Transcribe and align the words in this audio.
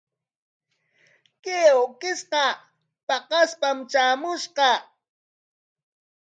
Kay 1.43 1.67
awkishqa 1.81 2.43
paqaspam 3.07 3.77
traamushqa. 3.91 4.69